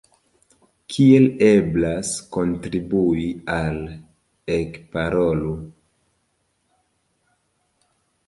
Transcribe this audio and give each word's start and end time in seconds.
Kiel 0.93 1.25
eblas 1.47 2.13
kontribui 2.37 3.27
al 3.57 3.77
Ekparolu? 4.55 5.53